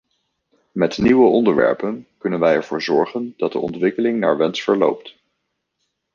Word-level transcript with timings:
Met 0.71 0.97
nieuwe 0.97 1.27
onderwerpen 1.27 2.07
kunnen 2.17 2.39
wij 2.39 2.55
ervoor 2.55 2.81
zorgen 2.81 3.33
dat 3.37 3.51
de 3.51 3.59
ontwikkeling 3.59 4.19
naar 4.19 4.37
wens 4.37 4.61
verloopt. 4.61 5.15